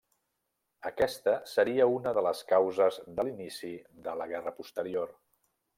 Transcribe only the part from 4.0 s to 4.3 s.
de